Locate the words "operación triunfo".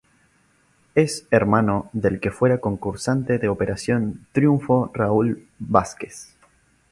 3.49-4.89